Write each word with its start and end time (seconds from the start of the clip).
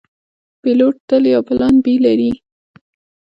پیلوټ 0.61 0.95
تل 1.07 1.23
یو 1.33 1.41
پلان 1.47 1.75
“B” 1.83 1.85
لري. 2.05 2.31